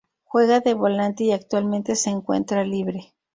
Juega 0.23 0.61
de 0.61 0.73
volante 0.73 1.25
y 1.25 1.31
actualmente 1.31 1.95
se 1.95 2.09
encuentra 2.09 2.63
libre. 2.63 3.13